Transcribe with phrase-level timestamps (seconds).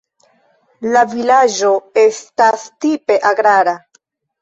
[0.95, 1.71] La vilaĝo
[2.07, 3.81] estas tipe agrara.